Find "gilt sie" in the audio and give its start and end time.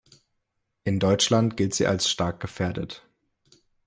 1.57-1.85